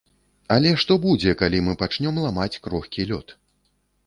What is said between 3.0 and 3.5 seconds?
лёд?